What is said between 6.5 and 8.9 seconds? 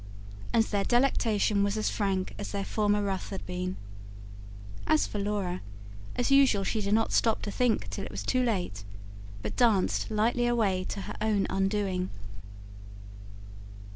she did not stop to think till it was too late;